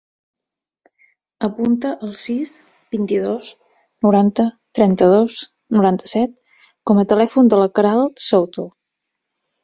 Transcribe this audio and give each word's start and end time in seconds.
Apunta 1.47 1.89
el 2.05 2.13
sis, 2.21 2.53
vint-i-dos, 2.95 3.49
noranta, 4.05 4.45
trenta-dos, 4.79 5.35
noranta-set 5.77 6.33
com 6.91 7.03
a 7.03 7.05
telèfon 7.13 7.51
de 7.55 7.61
la 7.61 7.69
Queralt 7.77 8.25
Souto. 8.29 8.65